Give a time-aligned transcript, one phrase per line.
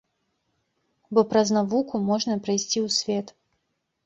[1.17, 3.27] Бо праз навуку можна прайсці ў свет.